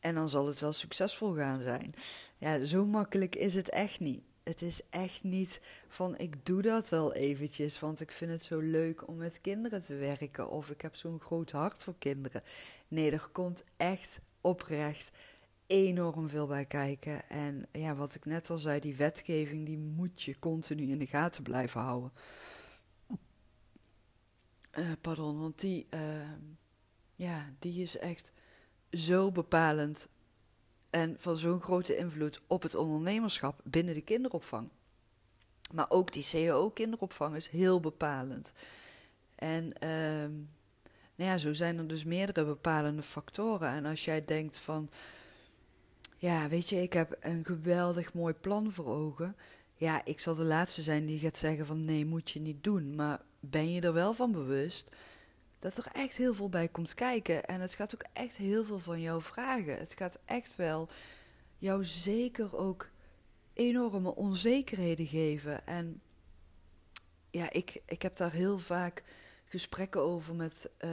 En 0.00 0.14
dan 0.14 0.28
zal 0.28 0.46
het 0.46 0.60
wel 0.60 0.72
succesvol 0.72 1.34
gaan 1.34 1.62
zijn. 1.62 1.94
Ja, 2.36 2.64
zo 2.64 2.86
makkelijk 2.86 3.36
is 3.36 3.54
het 3.54 3.70
echt 3.70 4.00
niet. 4.00 4.22
Het 4.48 4.62
is 4.62 4.80
echt 4.90 5.22
niet 5.22 5.60
van 5.88 6.18
ik 6.18 6.46
doe 6.46 6.62
dat 6.62 6.88
wel 6.88 7.14
eventjes, 7.14 7.80
want 7.80 8.00
ik 8.00 8.12
vind 8.12 8.30
het 8.30 8.44
zo 8.44 8.58
leuk 8.58 9.08
om 9.08 9.16
met 9.16 9.40
kinderen 9.40 9.82
te 9.82 9.94
werken 9.94 10.50
of 10.50 10.70
ik 10.70 10.80
heb 10.80 10.96
zo'n 10.96 11.20
groot 11.20 11.50
hart 11.50 11.84
voor 11.84 11.94
kinderen. 11.98 12.42
Nee, 12.88 13.10
er 13.10 13.28
komt 13.32 13.64
echt 13.76 14.20
oprecht 14.40 15.10
enorm 15.66 16.28
veel 16.28 16.46
bij 16.46 16.64
kijken. 16.64 17.28
En 17.28 17.66
ja, 17.72 17.94
wat 17.94 18.14
ik 18.14 18.24
net 18.24 18.50
al 18.50 18.58
zei, 18.58 18.80
die 18.80 18.96
wetgeving 18.96 19.66
die 19.66 19.78
moet 19.78 20.22
je 20.22 20.38
continu 20.38 20.90
in 20.90 20.98
de 20.98 21.06
gaten 21.06 21.42
blijven 21.42 21.80
houden. 21.80 22.12
Uh, 24.78 24.92
pardon, 25.00 25.38
want 25.38 25.60
die, 25.60 25.86
uh, 25.90 26.32
ja, 27.14 27.52
die 27.58 27.82
is 27.82 27.98
echt 27.98 28.32
zo 28.90 29.32
bepalend 29.32 30.08
en 30.90 31.16
van 31.18 31.36
zo'n 31.36 31.60
grote 31.60 31.96
invloed 31.96 32.40
op 32.46 32.62
het 32.62 32.74
ondernemerschap 32.74 33.60
binnen 33.64 33.94
de 33.94 34.00
kinderopvang. 34.00 34.68
Maar 35.72 35.86
ook 35.88 36.12
die 36.12 36.26
CAO-kinderopvang 36.30 37.36
is 37.36 37.48
heel 37.48 37.80
bepalend. 37.80 38.52
En 39.34 39.64
uh, 39.64 39.90
nou 41.14 41.30
ja, 41.30 41.38
zo 41.38 41.52
zijn 41.52 41.78
er 41.78 41.86
dus 41.86 42.04
meerdere 42.04 42.46
bepalende 42.46 43.02
factoren. 43.02 43.68
En 43.68 43.86
als 43.86 44.04
jij 44.04 44.24
denkt 44.24 44.58
van, 44.58 44.90
ja, 46.16 46.48
weet 46.48 46.68
je, 46.68 46.82
ik 46.82 46.92
heb 46.92 47.16
een 47.20 47.44
geweldig 47.44 48.12
mooi 48.12 48.34
plan 48.34 48.72
voor 48.72 48.86
ogen. 48.86 49.36
Ja, 49.74 50.04
ik 50.04 50.20
zal 50.20 50.34
de 50.34 50.44
laatste 50.44 50.82
zijn 50.82 51.06
die 51.06 51.18
gaat 51.18 51.36
zeggen 51.36 51.66
van 51.66 51.84
nee, 51.84 52.06
moet 52.06 52.30
je 52.30 52.40
niet 52.40 52.64
doen. 52.64 52.94
Maar 52.94 53.20
ben 53.40 53.72
je 53.72 53.80
er 53.80 53.92
wel 53.92 54.14
van 54.14 54.32
bewust 54.32 54.90
dat 55.58 55.76
er 55.76 55.86
echt 55.92 56.16
heel 56.16 56.34
veel 56.34 56.48
bij 56.48 56.68
komt 56.68 56.94
kijken. 56.94 57.44
En 57.44 57.60
het 57.60 57.74
gaat 57.74 57.94
ook 57.94 58.04
echt 58.12 58.36
heel 58.36 58.64
veel 58.64 58.78
van 58.78 59.00
jou 59.00 59.22
vragen. 59.22 59.78
Het 59.78 59.94
gaat 59.96 60.18
echt 60.24 60.56
wel 60.56 60.88
jou 61.58 61.84
zeker 61.84 62.56
ook 62.56 62.90
enorme 63.52 64.14
onzekerheden 64.14 65.06
geven. 65.06 65.66
En 65.66 66.00
ja, 67.30 67.50
ik, 67.50 67.82
ik 67.86 68.02
heb 68.02 68.16
daar 68.16 68.32
heel 68.32 68.58
vaak 68.58 69.02
gesprekken 69.44 70.00
over 70.00 70.34
met 70.34 70.70
uh, 70.84 70.90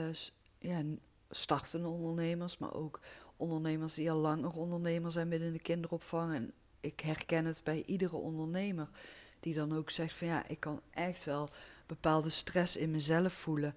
ja, 0.58 0.82
startende 1.30 1.88
ondernemers, 1.88 2.58
maar 2.58 2.74
ook 2.74 3.00
ondernemers 3.36 3.94
die 3.94 4.10
al 4.10 4.18
langer 4.18 4.52
ondernemer 4.52 5.12
zijn 5.12 5.28
binnen 5.28 5.52
de 5.52 5.58
kinderopvang. 5.58 6.34
En 6.34 6.52
ik 6.80 7.00
herken 7.00 7.44
het 7.44 7.60
bij 7.64 7.82
iedere 7.82 8.16
ondernemer 8.16 8.88
die 9.40 9.54
dan 9.54 9.76
ook 9.76 9.90
zegt 9.90 10.14
van 10.14 10.26
ja, 10.26 10.46
ik 10.48 10.60
kan 10.60 10.80
echt 10.90 11.24
wel 11.24 11.48
bepaalde 11.86 12.30
stress 12.30 12.76
in 12.76 12.90
mezelf 12.90 13.32
voelen. 13.32 13.74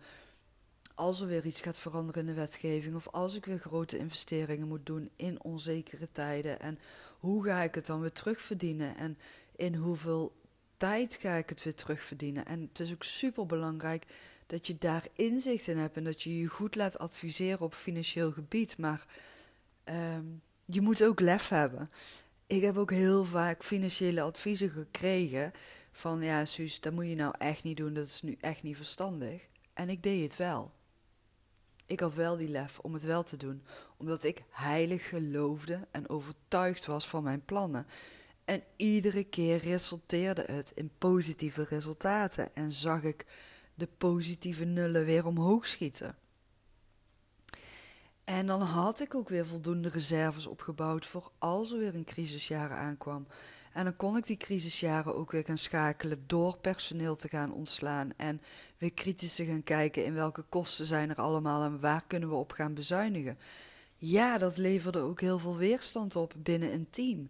Als 0.99 1.21
er 1.21 1.27
weer 1.27 1.45
iets 1.45 1.61
gaat 1.61 1.79
veranderen 1.79 2.21
in 2.21 2.27
de 2.27 2.39
wetgeving 2.39 2.95
of 2.95 3.07
als 3.07 3.35
ik 3.35 3.45
weer 3.45 3.59
grote 3.59 3.97
investeringen 3.97 4.67
moet 4.67 4.85
doen 4.85 5.09
in 5.15 5.43
onzekere 5.43 6.11
tijden 6.11 6.59
en 6.59 6.79
hoe 7.19 7.43
ga 7.43 7.61
ik 7.61 7.75
het 7.75 7.85
dan 7.85 7.99
weer 7.99 8.11
terugverdienen 8.11 8.97
en 8.97 9.17
in 9.55 9.75
hoeveel 9.75 10.35
tijd 10.77 11.17
ga 11.21 11.33
ik 11.33 11.49
het 11.49 11.63
weer 11.63 11.75
terugverdienen. 11.75 12.45
En 12.45 12.61
het 12.61 12.79
is 12.79 12.93
ook 12.93 13.03
super 13.03 13.45
belangrijk 13.45 14.05
dat 14.47 14.67
je 14.67 14.77
daar 14.77 15.07
inzicht 15.13 15.67
in 15.67 15.77
hebt 15.77 15.97
en 15.97 16.03
dat 16.03 16.21
je 16.21 16.39
je 16.39 16.47
goed 16.47 16.75
laat 16.75 16.99
adviseren 16.99 17.61
op 17.61 17.73
financieel 17.73 18.31
gebied. 18.31 18.77
Maar 18.77 19.05
ehm, 19.83 20.25
je 20.65 20.81
moet 20.81 21.03
ook 21.03 21.19
lef 21.19 21.49
hebben. 21.49 21.91
Ik 22.47 22.61
heb 22.61 22.77
ook 22.77 22.91
heel 22.91 23.25
vaak 23.25 23.63
financiële 23.63 24.21
adviezen 24.21 24.69
gekregen 24.69 25.51
van 25.91 26.21
ja, 26.21 26.45
Suus, 26.45 26.79
dat 26.79 26.93
moet 26.93 27.07
je 27.07 27.15
nou 27.15 27.33
echt 27.37 27.63
niet 27.63 27.77
doen, 27.77 27.93
dat 27.93 28.05
is 28.05 28.21
nu 28.21 28.37
echt 28.41 28.63
niet 28.63 28.75
verstandig. 28.75 29.47
En 29.73 29.89
ik 29.89 30.03
deed 30.03 30.23
het 30.23 30.35
wel. 30.35 30.77
Ik 31.89 31.99
had 31.99 32.13
wel 32.13 32.37
die 32.37 32.49
lef 32.49 32.79
om 32.79 32.93
het 32.93 33.03
wel 33.03 33.23
te 33.23 33.37
doen, 33.37 33.63
omdat 33.97 34.23
ik 34.23 34.43
heilig 34.49 35.09
geloofde 35.09 35.87
en 35.91 36.09
overtuigd 36.09 36.85
was 36.85 37.07
van 37.07 37.23
mijn 37.23 37.45
plannen. 37.45 37.87
En 38.45 38.63
iedere 38.75 39.23
keer 39.23 39.57
resulteerde 39.57 40.43
het 40.47 40.71
in 40.75 40.91
positieve 40.97 41.63
resultaten 41.63 42.55
en 42.55 42.71
zag 42.71 43.03
ik 43.03 43.25
de 43.73 43.87
positieve 43.97 44.65
nullen 44.65 45.05
weer 45.05 45.25
omhoog 45.25 45.67
schieten. 45.67 46.17
En 48.23 48.47
dan 48.47 48.61
had 48.61 48.99
ik 48.99 49.15
ook 49.15 49.29
weer 49.29 49.45
voldoende 49.45 49.89
reserves 49.89 50.47
opgebouwd 50.47 51.05
voor 51.05 51.31
als 51.37 51.71
er 51.71 51.79
weer 51.79 51.95
een 51.95 52.05
crisisjaren 52.05 52.77
aankwam. 52.77 53.27
En 53.73 53.83
dan 53.83 53.95
kon 53.95 54.17
ik 54.17 54.27
die 54.27 54.37
crisisjaren 54.37 55.15
ook 55.15 55.31
weer 55.31 55.43
gaan 55.43 55.57
schakelen 55.57 56.23
door 56.27 56.57
personeel 56.57 57.15
te 57.15 57.27
gaan 57.27 57.51
ontslaan. 57.51 58.11
En 58.17 58.41
weer 58.77 58.93
kritisch 58.93 59.35
te 59.35 59.45
gaan 59.45 59.63
kijken 59.63 60.05
in 60.05 60.13
welke 60.13 60.41
kosten 60.41 60.85
zijn 60.85 61.09
er 61.09 61.15
allemaal 61.15 61.63
en 61.63 61.79
waar 61.79 62.03
kunnen 62.07 62.29
we 62.29 62.35
op 62.35 62.51
gaan 62.51 62.73
bezuinigen. 62.73 63.37
Ja, 63.97 64.37
dat 64.37 64.57
leverde 64.57 64.99
ook 64.99 65.21
heel 65.21 65.39
veel 65.39 65.57
weerstand 65.57 66.15
op 66.15 66.33
binnen 66.37 66.73
een 66.73 66.89
team. 66.89 67.29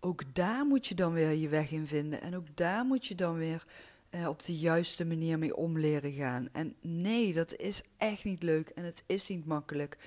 Ook 0.00 0.34
daar 0.34 0.66
moet 0.66 0.86
je 0.86 0.94
dan 0.94 1.12
weer 1.12 1.30
je 1.30 1.48
weg 1.48 1.70
in 1.70 1.86
vinden. 1.86 2.20
En 2.20 2.36
ook 2.36 2.56
daar 2.56 2.84
moet 2.84 3.06
je 3.06 3.14
dan 3.14 3.34
weer 3.34 3.64
eh, 4.10 4.28
op 4.28 4.42
de 4.44 4.58
juiste 4.58 5.04
manier 5.04 5.38
mee 5.38 5.56
om 5.56 5.78
leren 5.78 6.12
gaan. 6.12 6.48
En 6.52 6.74
nee, 6.80 7.32
dat 7.32 7.56
is 7.56 7.82
echt 7.96 8.24
niet 8.24 8.42
leuk 8.42 8.68
en 8.68 8.84
het 8.84 9.02
is 9.06 9.28
niet 9.28 9.46
makkelijk. 9.46 9.98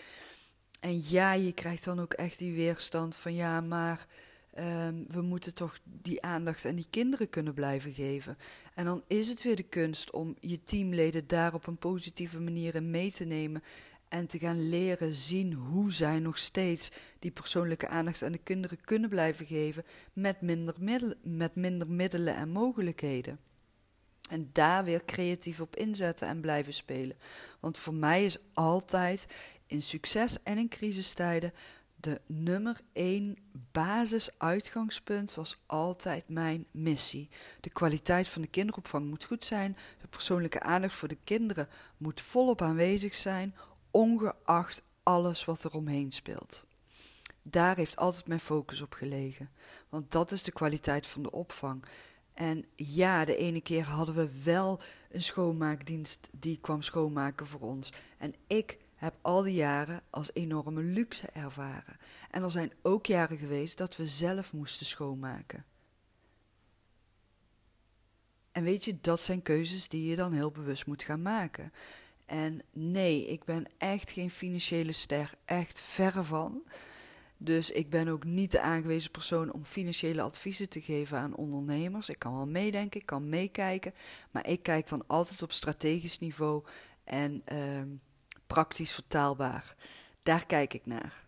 En 0.79 1.01
ja, 1.09 1.33
je 1.33 1.51
krijgt 1.51 1.83
dan 1.83 1.99
ook 1.99 2.13
echt 2.13 2.37
die 2.37 2.53
weerstand 2.53 3.15
van 3.15 3.33
ja, 3.33 3.61
maar 3.61 4.07
ehm, 4.53 5.03
we 5.07 5.21
moeten 5.21 5.53
toch 5.53 5.79
die 5.83 6.21
aandacht 6.21 6.65
aan 6.65 6.75
die 6.75 6.87
kinderen 6.89 7.29
kunnen 7.29 7.53
blijven 7.53 7.93
geven. 7.93 8.37
En 8.73 8.85
dan 8.85 9.03
is 9.07 9.27
het 9.29 9.43
weer 9.43 9.55
de 9.55 9.63
kunst 9.63 10.11
om 10.11 10.35
je 10.39 10.63
teamleden 10.63 11.27
daar 11.27 11.53
op 11.53 11.67
een 11.67 11.77
positieve 11.77 12.39
manier 12.39 12.75
in 12.75 12.91
mee 12.91 13.11
te 13.11 13.23
nemen. 13.23 13.63
En 14.07 14.27
te 14.27 14.39
gaan 14.39 14.69
leren 14.69 15.13
zien 15.13 15.53
hoe 15.53 15.91
zij 15.91 16.19
nog 16.19 16.37
steeds 16.37 16.91
die 17.19 17.31
persoonlijke 17.31 17.87
aandacht 17.87 18.23
aan 18.23 18.31
de 18.31 18.37
kinderen 18.37 18.81
kunnen 18.81 19.09
blijven 19.09 19.45
geven 19.45 19.83
met 20.13 20.41
minder, 20.41 20.75
middelen, 20.79 21.17
met 21.21 21.55
minder 21.55 21.89
middelen 21.89 22.35
en 22.35 22.49
mogelijkheden. 22.49 23.39
En 24.29 24.49
daar 24.51 24.83
weer 24.83 25.05
creatief 25.05 25.59
op 25.59 25.75
inzetten 25.75 26.27
en 26.27 26.41
blijven 26.41 26.73
spelen. 26.73 27.17
Want 27.59 27.77
voor 27.77 27.93
mij 27.93 28.25
is 28.25 28.37
altijd 28.53 29.27
in 29.67 29.81
succes 29.81 30.43
en 30.43 30.57
in 30.57 30.69
crisistijden 30.69 31.53
de 32.03 32.21
nummer 32.25 32.79
één 32.93 33.37
basisuitgangspunt 33.71 35.33
was 35.33 35.57
altijd 35.65 36.29
mijn 36.29 36.65
missie. 36.71 37.29
De 37.59 37.69
kwaliteit 37.69 38.27
van 38.27 38.41
de 38.41 38.47
kinderopvang 38.47 39.09
moet 39.09 39.23
goed 39.23 39.45
zijn. 39.45 39.77
De 40.01 40.07
persoonlijke 40.07 40.59
aandacht 40.59 40.93
voor 40.93 41.07
de 41.07 41.17
kinderen 41.23 41.69
moet 41.97 42.21
volop 42.21 42.61
aanwezig 42.61 43.15
zijn, 43.15 43.55
ongeacht 43.91 44.81
alles 45.03 45.45
wat 45.45 45.63
er 45.63 45.73
omheen 45.73 46.11
speelt. 46.11 46.65
Daar 47.41 47.75
heeft 47.75 47.97
altijd 47.97 48.27
mijn 48.27 48.39
focus 48.39 48.81
op 48.81 48.93
gelegen. 48.93 49.49
Want 49.89 50.11
dat 50.11 50.31
is 50.31 50.43
de 50.43 50.51
kwaliteit 50.51 51.07
van 51.07 51.23
de 51.23 51.31
opvang. 51.31 51.85
En 52.33 52.65
ja, 52.75 53.25
de 53.25 53.35
ene 53.35 53.61
keer 53.61 53.83
hadden 53.83 54.15
we 54.15 54.43
wel 54.43 54.79
een 55.11 55.21
schoonmaakdienst 55.21 56.29
die 56.31 56.57
kwam 56.61 56.81
schoonmaken 56.81 57.47
voor 57.47 57.61
ons. 57.61 57.91
En 58.17 58.35
ik 58.47 58.77
heb 59.03 59.17
al 59.21 59.41
die 59.41 59.53
jaren 59.53 60.01
als 60.09 60.33
enorme 60.33 60.81
luxe 60.81 61.27
ervaren. 61.27 61.97
En 62.31 62.43
er 62.43 62.51
zijn 62.51 62.71
ook 62.81 63.05
jaren 63.05 63.37
geweest 63.37 63.77
dat 63.77 63.95
we 63.95 64.07
zelf 64.07 64.53
moesten 64.53 64.85
schoonmaken. 64.85 65.65
En 68.51 68.63
weet 68.63 68.85
je, 68.85 68.97
dat 69.01 69.23
zijn 69.23 69.41
keuzes 69.41 69.87
die 69.87 70.09
je 70.09 70.15
dan 70.15 70.33
heel 70.33 70.51
bewust 70.51 70.85
moet 70.85 71.03
gaan 71.03 71.21
maken. 71.21 71.73
En 72.25 72.61
nee, 72.71 73.27
ik 73.27 73.43
ben 73.43 73.65
echt 73.77 74.11
geen 74.11 74.31
financiële 74.31 74.91
ster, 74.91 75.33
echt 75.45 75.79
verre 75.79 76.23
van. 76.23 76.63
Dus 77.37 77.71
ik 77.71 77.89
ben 77.89 78.07
ook 78.07 78.23
niet 78.23 78.51
de 78.51 78.61
aangewezen 78.61 79.11
persoon 79.11 79.53
om 79.53 79.65
financiële 79.65 80.21
adviezen 80.21 80.69
te 80.69 80.81
geven 80.81 81.17
aan 81.17 81.35
ondernemers. 81.35 82.09
Ik 82.09 82.19
kan 82.19 82.35
wel 82.35 82.47
meedenken, 82.47 82.99
ik 82.99 83.05
kan 83.05 83.29
meekijken, 83.29 83.93
maar 84.31 84.47
ik 84.47 84.63
kijk 84.63 84.89
dan 84.89 85.03
altijd 85.07 85.41
op 85.41 85.51
strategisch 85.51 86.19
niveau 86.19 86.63
en 87.03 87.41
ehm, 87.45 87.87
praktisch 88.47 88.93
vertaalbaar. 88.93 89.75
Daar 90.23 90.45
kijk 90.45 90.73
ik 90.73 90.85
naar. 90.85 91.27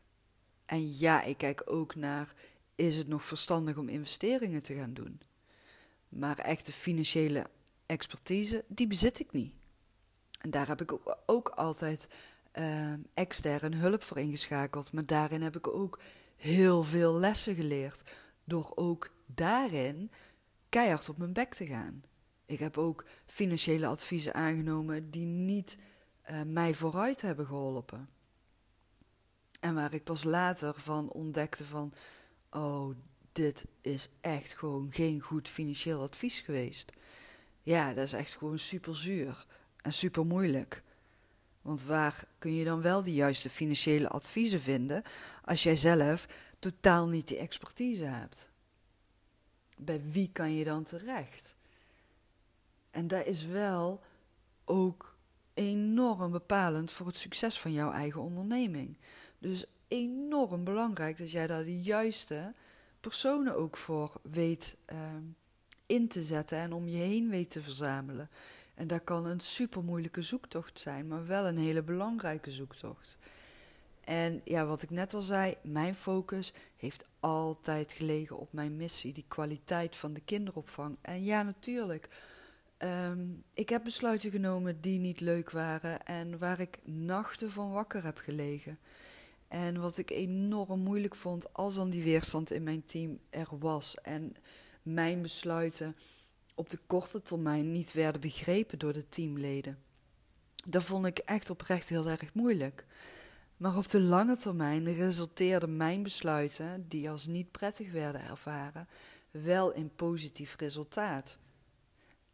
En 0.66 0.98
ja, 0.98 1.24
ik 1.24 1.38
kijk 1.38 1.62
ook 1.66 1.96
naar: 1.96 2.34
is 2.76 2.98
het 2.98 3.08
nog 3.08 3.26
verstandig 3.26 3.78
om 3.78 3.90
investeringen 3.90 4.64
te 4.64 4.74
gaan 4.74 4.94
doen? 4.94 5.22
Maar 6.10 6.38
echte 6.40 6.72
financiële 6.72 7.50
expertise, 7.86 8.64
die 8.68 8.88
bezit 8.88 9.20
ik 9.20 9.32
niet. 9.32 9.54
En 10.42 10.50
daar 10.50 10.68
heb 10.68 10.82
ik 10.82 11.00
ook, 11.26 11.50
altijd 11.50 12.08
uh, 12.54 12.94
externe 13.14 13.76
hulp 13.76 14.04
voor 14.04 14.20
ingeschakeld. 14.20 14.92
Maar 14.92 15.06
daarin 15.06 15.42
heb 15.42 15.56
ik 15.56 15.68
ook 15.68 16.00
heel 16.36 16.84
veel 16.84 17.14
lessen 17.14 17.56
geleerd. 17.56 18.04
Door 18.44 18.72
ook 18.76 19.12
daarin 19.26 20.12
keihard 20.70 21.10
op 21.10 21.18
mijn 21.18 21.34
bek 21.34 21.54
te 21.54 21.66
gaan. 21.66 22.04
Ik 22.46 22.60
heb 22.60 22.78
ook 22.78 23.06
financiële 23.26 23.88
adviezen 23.88 24.34
aangenomen 24.34 25.12
die 25.12 25.26
niet 25.26 25.78
uh, 26.32 26.42
mij 26.42 26.74
vooruit 26.74 27.22
hebben 27.22 27.46
geholpen. 27.46 28.10
En 29.60 29.76
waar 29.76 29.94
ik 29.94 30.04
pas 30.04 30.24
later 30.24 30.74
van 30.78 31.10
ontdekte 31.10 31.66
van, 31.66 31.94
oh, 32.50 32.96
dit 33.32 33.66
is 33.82 34.10
echt 34.22 34.58
gewoon 34.58 34.92
geen 34.92 35.22
goed 35.22 35.50
financieel 35.50 36.02
advies 36.02 36.40
geweest. 36.40 36.92
Ja, 37.62 37.94
dat 37.94 38.04
is 38.04 38.14
echt 38.14 38.38
gewoon 38.38 38.60
super 38.60 38.98
zuur 38.98 39.46
en 39.82 39.94
super 39.94 40.26
moeilijk. 40.26 40.84
Want 41.62 41.84
waar 41.84 42.28
kun 42.38 42.54
je 42.54 42.66
dan 42.66 42.82
wel 42.82 43.04
de 43.04 43.14
juiste 43.14 43.50
financiële 43.50 44.10
adviezen 44.10 44.62
vinden 44.62 45.04
als 45.44 45.64
jij 45.64 45.76
zelf 45.76 46.28
totaal 46.60 47.08
niet 47.08 47.28
die 47.28 47.38
expertise 47.38 48.04
hebt? 48.04 48.50
Bij 49.78 50.02
wie 50.12 50.30
kan 50.32 50.56
je 50.56 50.64
dan 50.64 50.84
terecht? 50.84 51.56
En 52.92 53.08
dat 53.08 53.26
is 53.26 53.46
wel 53.46 54.04
ook 54.66 55.15
enorm 55.56 56.32
bepalend 56.32 56.92
voor 56.92 57.08
het 57.08 57.18
succes 57.18 57.60
van 57.60 57.74
jouw 57.74 57.92
eigen 57.92 58.22
onderneming. 58.22 58.98
Dus 59.40 59.66
enorm 59.88 60.64
belangrijk 60.64 61.18
dat 61.18 61.32
jij 61.32 61.48
daar 61.48 61.64
de 61.64 61.82
juiste 61.82 62.54
personen 63.00 63.56
ook 63.56 63.78
voor 63.78 64.12
weet 64.22 64.78
uh, 64.94 64.98
in 65.86 66.08
te 66.08 66.24
zetten 66.24 66.58
en 66.58 66.74
om 66.74 66.88
je 66.88 66.98
heen 66.98 67.30
weet 67.30 67.52
te 67.52 67.62
verzamelen. 67.62 68.30
En 68.74 68.88
dat 68.88 69.04
kan 69.04 69.26
een 69.26 69.40
super 69.40 69.84
moeilijke 69.84 70.22
zoektocht 70.22 70.80
zijn, 70.80 71.08
maar 71.08 71.28
wel 71.28 71.46
een 71.46 71.58
hele 71.58 71.82
belangrijke 71.84 72.52
zoektocht. 72.52 73.18
En 74.04 74.42
ja, 74.44 74.66
wat 74.66 74.82
ik 74.82 74.90
net 74.90 75.14
al 75.14 75.22
zei, 75.22 75.56
mijn 75.62 75.96
focus 75.96 76.54
heeft 76.78 77.06
altijd 77.20 77.92
gelegen 77.92 78.38
op 78.38 78.54
mijn 78.54 78.76
missie, 78.76 79.14
die 79.14 79.26
kwaliteit 79.28 79.96
van 79.96 80.14
de 80.14 80.22
kinderopvang. 80.22 80.98
En 81.02 81.24
ja, 81.24 81.44
natuurlijk, 81.44 82.10
um, 82.78 83.44
ik 83.54 83.70
heb 83.70 83.84
besluiten 83.84 84.32
genomen 84.32 84.82
die 84.82 85.00
niet 85.00 85.20
leuk 85.20 85.52
waren 85.52 86.06
en 86.06 86.38
waar 86.38 86.60
ik 86.60 86.80
nachten 86.84 87.52
van 87.52 87.72
wakker 87.72 88.04
heb 88.04 88.18
gelegen. 88.18 88.80
En 89.48 89.82
wat 89.82 89.98
ik 89.98 90.10
enorm 90.10 90.80
moeilijk 90.80 91.16
vond 91.16 91.54
als 91.54 91.76
dan 91.76 91.90
die 91.90 92.04
weerstand 92.04 92.52
in 92.52 92.64
mijn 92.64 92.86
team 92.86 93.20
er 93.30 93.48
was 93.60 93.96
en 93.96 94.36
mijn 94.82 95.22
besluiten 95.22 95.96
op 96.56 96.70
de 96.70 96.80
korte 96.88 97.22
termijn 97.22 97.72
niet 97.72 97.94
werden 97.94 98.22
begrepen 98.22 98.80
door 98.80 98.94
de 98.94 99.08
teamleden. 99.10 99.78
Dat 100.56 100.84
vond 100.84 101.06
ik 101.06 101.18
echt 101.18 101.50
oprecht 101.50 101.90
heel 101.90 102.08
erg 102.08 102.34
moeilijk. 102.34 102.86
Maar 103.58 103.78
op 103.78 103.90
de 103.90 104.00
lange 104.00 104.38
termijn 104.38 104.94
resulteerden 104.94 105.78
mijn 105.78 106.04
besluiten, 106.04 106.86
die 106.88 107.10
als 107.10 107.26
niet 107.26 107.52
prettig 107.52 107.92
werden 107.92 108.22
ervaren, 108.22 108.88
wel 109.32 109.74
in 109.74 109.96
positief 109.96 110.56
resultaat. 110.58 111.38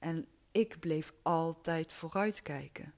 En 0.01 0.25
ik 0.51 0.79
bleef 0.79 1.13
altijd 1.21 1.93
vooruitkijken. 1.93 2.93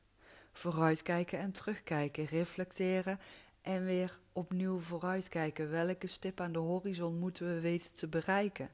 Vooruitkijken 0.51 1.39
en 1.39 1.51
terugkijken, 1.51 2.25
reflecteren 2.25 3.19
En 3.61 3.85
weer 3.85 4.19
opnieuw 4.33 4.79
vooruitkijken. 4.79 5.69
Welke 5.69 6.07
stip 6.07 6.39
aan 6.39 6.51
de 6.51 6.59
horizon 6.59 7.19
moeten 7.19 7.45
we 7.45 7.59
weten 7.59 7.93
te 7.93 8.07
bereiken? 8.07 8.69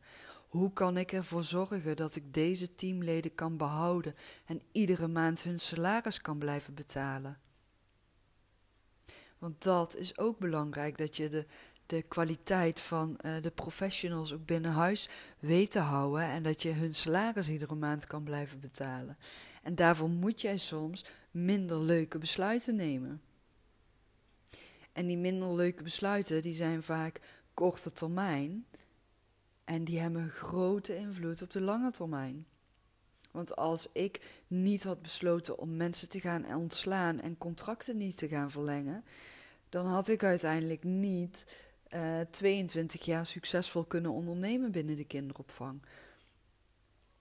Hoe 0.48 0.74
kan 0.74 0.98
ik 0.98 1.12
ervoor 1.12 1.44
zorgen 1.44 1.96
dat 1.96 2.16
ik 2.16 2.34
deze 2.34 2.76
teamleden 2.76 3.36
kan 3.36 3.58
behouden 3.58 4.16
en 4.46 4.62
iedere 4.72 5.08
maand 5.08 5.42
hun 5.42 5.60
salaris 5.60 6.22
kan 6.22 6.38
blijven 6.38 6.74
betalen? 6.74 7.40
Want 9.38 9.64
dat 9.64 9.96
is 9.96 10.18
ook 10.18 10.40
belangrijk, 10.40 10.98
dat 10.98 11.18
je 11.18 11.30
de, 11.30 11.46
de 11.90 12.02
kwaliteit 12.02 12.80
van 12.80 13.20
uh, 13.26 13.42
de 13.42 13.52
professionals 13.52 14.34
ook 14.34 14.46
binnen 14.46 14.72
huis 14.72 15.10
weet 15.40 15.72
te 15.72 15.80
houden 15.80 16.22
en 16.22 16.44
dat 16.44 16.62
je 16.62 16.72
hun 16.72 16.96
salaris 16.96 17.50
iedere 17.50 17.76
maand 17.76 18.08
kan 18.08 18.24
blijven 18.24 18.60
betalen. 18.60 19.18
En 19.64 19.76
daarvoor 19.76 20.10
moet 20.10 20.42
jij 20.42 20.58
soms 20.58 21.06
minder 21.32 21.78
leuke 21.78 22.18
besluiten 22.18 22.76
nemen. 22.76 23.22
En 24.92 25.08
die 25.08 25.18
minder 25.18 25.56
leuke 25.56 25.84
besluiten, 25.84 26.42
die 26.42 26.54
zijn 26.54 26.84
vaak 26.84 27.22
korte 27.54 27.92
termijn. 27.92 28.66
En 29.64 29.84
die 29.84 30.00
hebben 30.00 30.30
grote 30.30 30.96
invloed 30.96 31.42
op 31.42 31.52
de 31.52 31.62
lange 31.62 31.92
termijn. 31.92 32.46
Want 33.32 33.56
als 33.56 33.88
ik 33.92 34.42
niet 34.48 34.84
had 34.84 35.02
besloten 35.02 35.58
om 35.58 35.78
mensen 35.78 36.10
te 36.10 36.20
gaan 36.20 36.56
ontslaan 36.56 37.20
en 37.20 37.38
contracten 37.38 37.98
niet 37.98 38.18
te 38.18 38.28
gaan 38.28 38.52
verlengen, 38.52 39.04
dan 39.70 39.86
had 39.86 40.08
ik 40.08 40.24
uiteindelijk 40.24 40.84
niet 40.84 41.46
uh, 41.94 42.22
eh, 42.22 42.28
22 42.30 43.06
jaar 43.06 43.26
succesvol 43.26 43.84
kunnen 43.84 44.12
ondernemen 44.12 44.72
binnen 44.72 44.96
de 44.96 45.04
kinderopvang. 45.04 45.82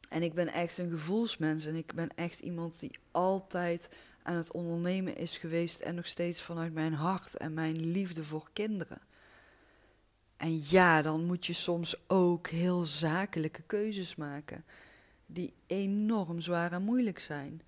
En 0.08 0.22
ik 0.22 0.34
ben 0.34 0.52
echt 0.52 0.78
een 0.78 0.90
gevoelsmens 0.90 1.66
en 1.66 1.74
ik 1.74 1.94
ben 1.94 2.08
echt 2.14 2.40
iemand 2.40 2.80
die 2.80 2.98
altijd 3.10 3.88
aan 4.22 4.36
het 4.36 4.52
ondernemen 4.52 5.16
is 5.16 5.38
geweest 5.38 5.80
en 5.80 5.94
nog 5.94 6.06
steeds 6.06 6.42
vanuit 6.42 6.72
mijn 6.72 6.92
hart 6.92 7.36
en 7.36 7.54
mijn 7.54 7.90
liefde 7.90 8.24
voor 8.24 8.48
kinderen. 8.52 9.00
En 10.36 10.60
ja, 10.68 11.02
dan 11.02 11.24
moet 11.24 11.46
je 11.46 11.52
soms 11.52 11.96
ook 12.06 12.48
heel 12.48 12.84
zakelijke 12.84 13.62
keuzes 13.62 14.16
maken, 14.16 14.64
die 15.26 15.54
enorm 15.66 16.40
zwaar 16.40 16.72
en 16.72 16.82
moeilijk 16.82 17.18
zijn. 17.18 17.62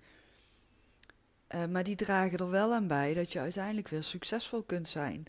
Uh, 1.55 1.65
maar 1.65 1.83
die 1.83 1.95
dragen 1.95 2.37
er 2.37 2.49
wel 2.49 2.73
aan 2.73 2.87
bij 2.87 3.13
dat 3.13 3.31
je 3.31 3.39
uiteindelijk 3.39 3.87
weer 3.87 4.03
succesvol 4.03 4.61
kunt 4.61 4.89
zijn. 4.89 5.25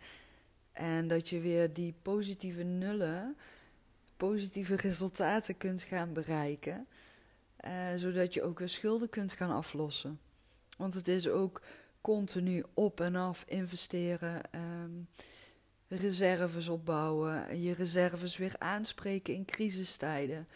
En 0.72 1.08
dat 1.08 1.28
je 1.28 1.40
weer 1.40 1.72
die 1.72 1.94
positieve 2.02 2.62
nullen, 2.62 3.36
positieve 4.16 4.76
resultaten 4.76 5.56
kunt 5.56 5.82
gaan 5.82 6.12
bereiken. 6.12 6.86
Uh, 7.64 7.94
zodat 7.96 8.34
je 8.34 8.42
ook 8.42 8.58
weer 8.58 8.68
schulden 8.68 9.08
kunt 9.08 9.32
gaan 9.32 9.50
aflossen. 9.50 10.20
Want 10.76 10.94
het 10.94 11.08
is 11.08 11.28
ook 11.28 11.62
continu 12.00 12.64
op 12.74 13.00
en 13.00 13.16
af 13.16 13.44
investeren, 13.46 14.40
um, 14.54 15.08
reserves 15.88 16.68
opbouwen, 16.68 17.60
je 17.60 17.72
reserves 17.72 18.36
weer 18.36 18.54
aanspreken 18.58 19.34
in 19.34 19.44
crisistijden. 19.44 20.48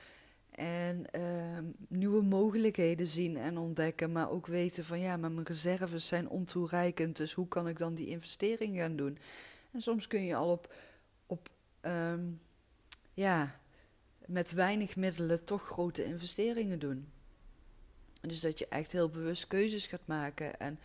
En 0.51 1.05
uh, 1.17 1.59
nieuwe 1.89 2.23
mogelijkheden 2.23 3.07
zien 3.07 3.37
en 3.37 3.59
ontdekken, 3.59 4.13
maar 4.13 4.31
ook 4.31 4.47
weten 4.47 4.85
van 4.85 5.01
ja, 5.01 5.17
maar 5.17 5.33
mijn 5.33 5.47
reserves 5.47 6.07
zijn 6.07 6.29
ontoereikend, 6.29 7.17
dus 7.17 7.33
hoe 7.33 7.49
kan 7.49 7.69
ik 7.69 7.79
dan 7.79 7.95
die 7.95 8.07
investering 8.07 8.77
gaan 8.77 8.97
doen? 8.97 9.19
En 9.77 9.83
soms 9.83 10.07
kun 10.07 10.25
je 10.25 10.35
al 10.35 10.51
op, 10.51 10.75
op 11.27 11.49
um, 11.83 12.41
ja, 13.15 13.61
met 14.27 14.53
weinig 14.53 14.97
middelen 14.97 15.45
toch 15.45 15.67
grote 15.67 16.05
investeringen 16.05 16.79
doen. 16.79 17.09
Dus 18.21 18.41
dat 18.41 18.59
je 18.59 18.69
echt 18.69 18.93
heel 18.93 19.09
bewust 19.09 19.47
keuzes 19.47 19.87
gaat 19.87 20.07
maken. 20.07 20.61
En 20.61 20.79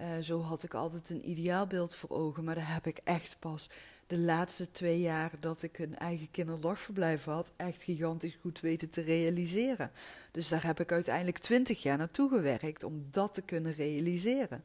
uh, 0.00 0.18
zo 0.20 0.40
had 0.40 0.62
ik 0.62 0.74
altijd 0.74 1.10
een 1.10 1.30
ideaalbeeld 1.30 1.94
voor 1.94 2.10
ogen, 2.10 2.44
maar 2.44 2.54
dat 2.54 2.64
heb 2.66 2.86
ik 2.86 2.98
echt 3.04 3.36
pas 3.38 3.70
de 4.06 4.18
laatste 4.18 4.70
twee 4.70 5.00
jaar 5.00 5.32
dat 5.40 5.62
ik 5.62 5.78
een 5.78 5.98
eigen 5.98 6.30
kinderdagverblijf 6.30 7.24
had, 7.24 7.52
echt 7.56 7.82
gigantisch 7.82 8.38
goed 8.40 8.60
weten 8.60 8.90
te 8.90 9.00
realiseren. 9.00 9.90
Dus 10.30 10.48
daar 10.48 10.64
heb 10.64 10.80
ik 10.80 10.92
uiteindelijk 10.92 11.38
twintig 11.38 11.82
jaar 11.82 11.98
naartoe 11.98 12.28
gewerkt 12.28 12.82
om 12.82 13.06
dat 13.10 13.34
te 13.34 13.42
kunnen 13.42 13.72
realiseren. 13.72 14.64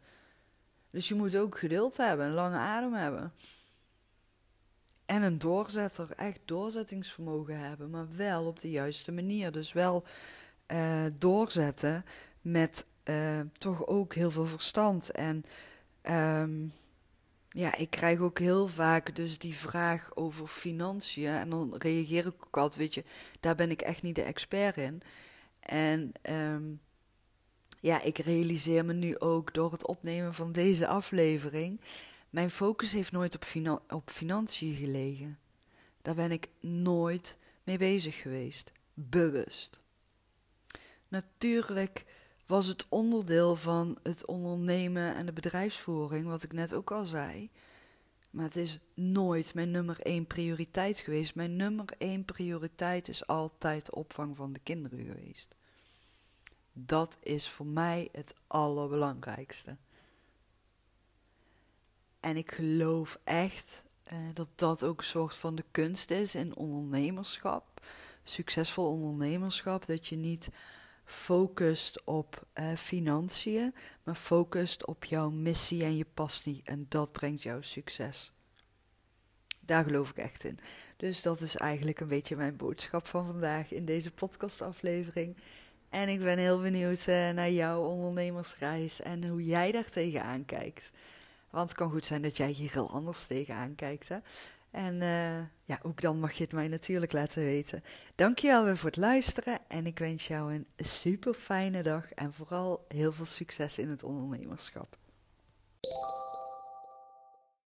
Dus 0.90 1.08
je 1.08 1.16
moet 1.16 1.38
ook 1.38 1.58
geduld 1.58 1.98
hebben, 1.98 2.26
een 2.26 2.34
lange 2.34 2.58
adem 2.58 2.94
hebben. 2.94 3.34
En 5.12 5.22
een 5.22 5.38
doorzetter, 5.38 6.12
echt 6.16 6.40
doorzettingsvermogen 6.46 7.60
hebben, 7.60 7.90
maar 7.90 8.08
wel 8.16 8.46
op 8.46 8.60
de 8.60 8.70
juiste 8.70 9.12
manier. 9.12 9.52
Dus 9.52 9.74
wel 9.74 10.04
uh, 10.68 11.04
doorzetten 11.18 12.06
met 12.42 12.86
uh, 13.04 13.40
toch 13.58 13.88
ook 13.88 14.14
heel 14.14 14.32
veel 14.32 14.46
verstand. 14.46 15.12
En 15.12 15.46
um, 16.42 16.74
ja, 17.50 17.78
ik 17.78 17.90
krijg 17.90 18.20
ook 18.20 18.40
heel 18.40 18.68
vaak 18.68 19.16
dus 19.16 19.38
die 19.38 19.56
vraag 19.56 20.12
over 20.16 20.48
financiën. 20.48 21.34
En 21.34 21.50
dan 21.50 21.76
reageer 21.78 22.26
ik 22.26 22.46
ook 22.46 22.58
altijd, 22.58 22.80
weet 22.80 22.94
je, 22.94 23.04
daar 23.40 23.56
ben 23.56 23.72
ik 23.72 23.82
echt 23.82 24.02
niet 24.02 24.16
de 24.16 24.24
expert 24.24 24.78
in. 24.78 25.02
En 25.60 26.12
um, 26.30 26.80
ja, 27.80 28.02
ik 28.02 28.18
realiseer 28.18 28.86
me 28.86 28.94
nu 28.94 29.20
ook 29.20 29.54
door 29.54 29.72
het 29.72 29.88
opnemen 29.88 30.34
van 30.34 30.52
deze 30.52 30.88
aflevering. 30.88 31.82
Mijn 32.32 32.52
focus 32.52 32.92
heeft 32.92 33.12
nooit 33.12 33.36
op, 33.36 33.82
op 33.90 34.10
financiën 34.10 34.76
gelegen. 34.76 35.40
Daar 36.02 36.16
ben 36.16 36.32
ik 36.32 36.48
nooit 36.60 37.38
mee 37.64 37.78
bezig 37.78 38.22
geweest. 38.22 38.72
Bewust. 38.94 39.82
Natuurlijk 41.08 42.06
was 42.46 42.66
het 42.66 42.86
onderdeel 42.90 43.56
van 43.56 43.98
het 44.04 44.26
ondernemen 44.26 45.16
en 45.16 45.26
de 45.26 45.34
bedrijfsvoering, 45.34 46.28
wat 46.28 46.44
ik 46.44 46.54
net 46.54 46.74
ook 46.74 46.92
al 46.92 47.06
zei. 47.06 47.50
Maar 48.30 48.46
het 48.46 48.56
is 48.56 48.80
nooit 48.94 49.54
mijn 49.54 49.72
nummer 49.72 50.00
één 50.02 50.28
prioriteit 50.28 51.00
geweest. 51.00 51.36
Mijn 51.36 51.56
nummer 51.56 51.86
één 51.98 52.26
prioriteit 52.26 53.08
is 53.08 53.28
altijd 53.28 53.86
de 53.86 53.96
opvang 53.96 54.36
van 54.36 54.54
de 54.54 54.60
kinderen 54.64 55.06
geweest. 55.06 55.56
Dat 56.74 57.18
is 57.22 57.50
voor 57.50 57.66
mij 57.66 58.10
het 58.12 58.34
allerbelangrijkste. 58.48 59.78
En 62.22 62.38
ik 62.38 62.52
geloof 62.52 63.20
echt 63.24 63.84
eh, 64.04 64.18
dat 64.34 64.50
dat 64.56 64.84
ook 64.84 64.98
een 64.98 65.06
soort 65.06 65.36
van 65.36 65.56
de 65.56 65.64
kunst 65.72 66.12
is 66.12 66.36
in 66.36 66.56
ondernemerschap. 66.56 67.86
Succesvol 68.24 68.92
ondernemerschap. 68.92 69.86
Dat 69.86 70.08
je 70.08 70.16
niet 70.16 70.50
focust 71.06 72.04
op 72.04 72.48
uh, 72.60 72.74
financiën, 72.76 73.74
maar 74.04 74.16
focust 74.16 74.86
op 74.86 75.06
jouw 75.06 75.30
missie 75.30 75.84
en 75.84 75.98
je 75.98 76.06
passie. 76.14 76.62
En 76.64 76.86
dat 76.90 77.12
brengt 77.12 77.44
jou 77.44 77.64
succes. 77.64 78.32
Daar 79.66 79.84
geloof 79.84 80.10
ik 80.10 80.18
echt 80.18 80.44
in. 80.44 80.60
Dus 80.98 81.22
dat 81.22 81.42
is 81.42 81.56
eigenlijk 81.56 82.00
een 82.00 82.08
beetje 82.08 82.36
mijn 82.36 82.56
boodschap 82.56 83.08
van 83.08 83.26
vandaag 83.26 83.72
in 83.72 83.86
deze 83.86 84.12
podcastaflevering. 84.12 85.38
En 85.90 86.10
ik 86.10 86.20
ben 86.20 86.38
heel 86.38 86.62
benieuwd 86.62 87.08
uh, 87.08 87.30
naar 87.30 87.52
jouw 87.52 87.84
ondernemersreis 87.84 89.02
en 89.02 89.28
hoe 89.28 89.46
jij 89.46 89.72
daar 89.72 89.90
tegenaan 89.90 90.46
kijkt. 90.46 90.92
Want 91.52 91.70
het 91.70 91.78
kan 91.78 91.92
goed 91.92 92.06
zijn 92.06 92.22
dat 92.22 92.38
jij 92.38 92.50
hier 92.50 92.72
heel 92.72 92.92
anders 92.92 93.26
tegenaan 93.26 93.76
kijkt. 93.76 94.10
Hè? 94.10 94.18
En 94.72 94.96
uh, 94.96 95.38
ja, 95.66 95.80
ook 95.82 96.02
dan 96.02 96.20
mag 96.20 96.34
je 96.34 96.44
het 96.44 96.54
mij 96.54 96.68
natuurlijk 96.68 97.12
laten 97.12 97.44
weten. 97.44 97.84
Dankjewel 98.16 98.64
weer 98.64 98.78
voor 98.78 98.90
het 98.90 98.98
luisteren 98.98 99.60
en 99.68 99.86
ik 99.86 100.00
wens 100.00 100.28
jou 100.28 100.54
een 100.54 100.68
super 100.78 101.34
fijne 101.34 101.84
dag 101.84 102.12
en 102.12 102.34
vooral 102.34 102.86
heel 102.88 103.12
veel 103.12 103.26
succes 103.26 103.78
in 103.78 103.90
het 103.90 104.04
ondernemerschap. 104.04 104.98